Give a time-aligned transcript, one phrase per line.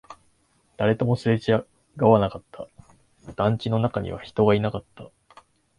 [0.77, 1.53] 誰ともすれ違
[2.03, 2.67] わなかった、
[3.35, 5.11] 団地の中には人がいなかった